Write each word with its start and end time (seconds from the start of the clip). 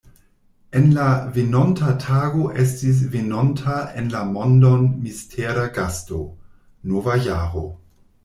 En 0.77 0.85
la 0.93 1.09
venonta 1.35 1.89
tago 2.03 2.45
estis 2.63 3.03
venonta 3.17 3.75
en 4.01 4.09
la 4.15 4.21
mondon 4.31 4.87
mistera 5.03 5.67
gasto: 5.75 6.23
nova 6.95 7.19
jaro. 7.29 7.65